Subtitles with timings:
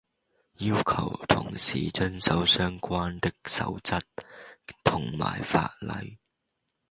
[0.57, 3.99] 要求同事遵守相關的守則
[4.83, 6.17] 同埋法例